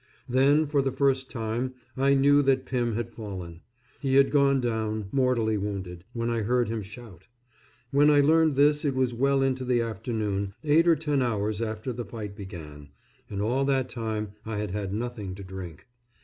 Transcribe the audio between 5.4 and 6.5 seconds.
wounded, when I